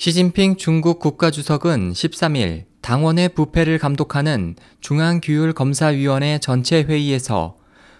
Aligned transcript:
시진핑 0.00 0.56
중국 0.56 0.98
국가주석은 0.98 1.92
13일 1.92 2.64
당원의 2.80 3.34
부패를 3.34 3.78
감독하는 3.78 4.56
중앙규율검사위원회 4.80 6.38
전체 6.38 6.80
회의에서 6.80 7.58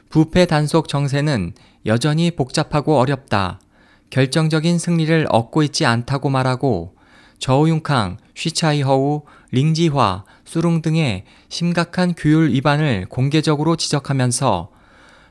부패 0.09 0.47
단속 0.47 0.89
정세는 0.89 1.53
여전히 1.85 2.31
복잡하고 2.31 2.97
어렵다. 2.97 3.61
결정적인 4.09 4.79
승리를 4.79 5.27
얻고 5.29 5.63
있지 5.63 5.85
않다고 5.85 6.31
말하고 6.31 6.95
저우융캉, 7.39 8.17
쉬차이허우, 8.35 9.25
링지화, 9.51 10.25
수룽 10.47 10.81
등의 10.81 11.25
심각한 11.51 12.15
규율 12.17 12.49
위반을 12.49 13.09
공개적으로 13.11 13.77
지적하면서 13.77 14.71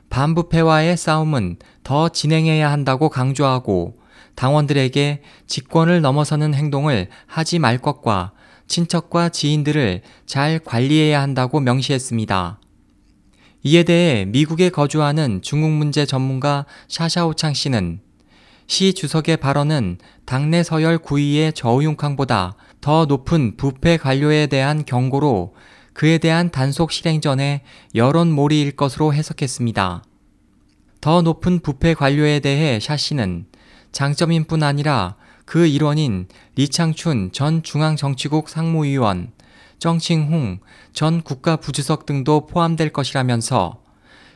반부패와의 0.08 0.96
싸움은 0.96 1.56
더 1.82 2.10
진행해야 2.10 2.70
한다고 2.70 3.08
강조하고 3.08 3.99
당원들에게 4.34 5.22
직권을 5.46 6.00
넘어서는 6.00 6.54
행동을 6.54 7.08
하지 7.26 7.58
말 7.58 7.78
것과 7.78 8.32
친척과 8.66 9.30
지인들을 9.30 10.02
잘 10.26 10.58
관리해야 10.60 11.20
한다고 11.20 11.60
명시했습니다. 11.60 12.60
이에 13.62 13.82
대해 13.82 14.24
미국에 14.24 14.70
거주하는 14.70 15.42
중국 15.42 15.70
문제 15.70 16.06
전문가 16.06 16.64
샤샤오창 16.88 17.52
씨는 17.52 18.00
시 18.66 18.94
주석의 18.94 19.38
발언은 19.38 19.98
당내 20.24 20.62
서열 20.62 20.98
9위의 20.98 21.54
저우융캉보다 21.54 22.54
더 22.80 23.04
높은 23.04 23.56
부패 23.56 23.96
관료에 23.96 24.46
대한 24.46 24.84
경고로 24.84 25.54
그에 25.92 26.18
대한 26.18 26.50
단속 26.50 26.92
실행 26.92 27.20
전에 27.20 27.62
여론몰이일 27.94 28.76
것으로 28.76 29.12
해석했습니다. 29.12 30.04
더 31.00 31.22
높은 31.22 31.58
부패 31.58 31.94
관료에 31.94 32.40
대해 32.40 32.78
샤 32.80 32.96
씨는 32.96 33.46
장점인 33.92 34.44
뿐 34.44 34.62
아니라 34.62 35.16
그 35.44 35.66
일원인 35.66 36.28
리창춘 36.54 37.30
전 37.32 37.62
중앙정치국 37.62 38.48
상무위원, 38.48 39.32
정칭홍 39.78 40.60
전 40.92 41.22
국가부주석 41.22 42.06
등도 42.06 42.46
포함될 42.46 42.92
것이라면서 42.92 43.82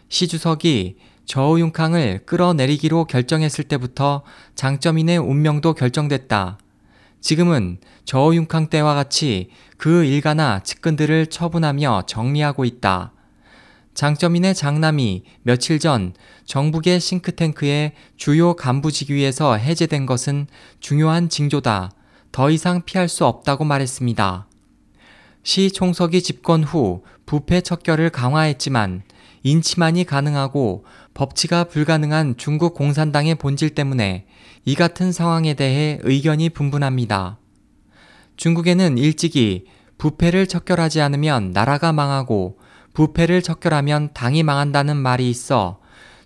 시 0.08 0.28
주석이 0.28 0.97
저우융캉을 1.25 2.27
끌어내리기로 2.27 3.06
결정했을 3.06 3.64
때부터 3.64 4.22
장점인의 4.55 5.19
운명도 5.19 5.75
결정됐다. 5.75 6.58
지금은 7.20 7.78
저우융캉 8.05 8.69
때와 8.69 8.94
같이 8.94 9.48
그 9.78 10.05
일가나 10.05 10.60
측근들을 10.62 11.28
처분하며 11.28 12.02
정리하고 12.06 12.66
있다. 12.66 13.13
장점인의 13.95 14.55
장남이 14.55 15.23
며칠 15.42 15.78
전 15.78 16.14
정부계 16.45 16.98
싱크탱크의 16.98 17.92
주요 18.17 18.55
간부직위에서 18.55 19.56
해제된 19.56 20.05
것은 20.06 20.47
중요한 20.81 21.28
징조다. 21.28 21.91
더 22.33 22.50
이상 22.50 22.83
피할 22.84 23.09
수 23.09 23.25
없다고 23.25 23.65
말했습니다. 23.65 24.48
시 25.45 25.70
총석이 25.70 26.22
집권 26.22 26.65
후 26.65 27.03
부패 27.27 27.61
척결을 27.61 28.11
강화했지만 28.11 29.03
인치만이 29.45 30.05
가능하고 30.05 30.84
법치가 31.12 31.65
불가능한 31.65 32.37
중국 32.37 32.75
공산당의 32.75 33.37
본질 33.37 33.75
때문에 33.75 34.27
이 34.65 34.75
같은 34.75 35.12
상황에 35.12 35.55
대해 35.55 36.00
의견이 36.03 36.48
분분합니다. 36.48 37.39
중국에는 38.37 38.98
일찍이 38.98 39.67
부패를 39.98 40.48
척결하지 40.48 41.00
않으면 41.03 41.53
나라가 41.53 41.92
망하고 41.92 42.59
부패를 42.95 43.42
척결하면 43.42 44.11
당이 44.14 44.45
망한다는 44.45 44.97
말이 44.97 45.28
있어 45.28 45.81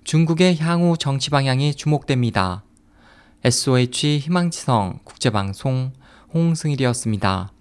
중국의 0.05 0.59
향후 0.59 0.97
정치 0.99 1.31
방향이 1.31 1.75
주목됩니다. 1.75 2.63
SOH 3.43 4.19
희망지성 4.19 5.01
국제방송 5.05 5.93
홍승일이었습니다. 6.35 7.53